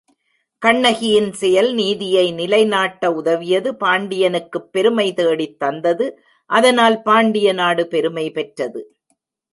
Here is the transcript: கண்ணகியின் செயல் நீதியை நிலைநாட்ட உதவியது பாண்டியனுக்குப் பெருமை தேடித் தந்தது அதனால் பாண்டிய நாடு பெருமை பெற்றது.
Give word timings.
கண்ணகியின் 0.61 1.33
செயல் 1.33 1.73
நீதியை 1.73 2.31
நிலைநாட்ட 2.31 3.11
உதவியது 3.11 3.71
பாண்டியனுக்குப் 3.75 4.71
பெருமை 4.71 5.13
தேடித் 5.13 5.59
தந்தது 5.59 6.07
அதனால் 6.49 7.01
பாண்டிய 7.01 7.53
நாடு 7.53 7.87
பெருமை 7.87 8.31
பெற்றது. 8.31 8.81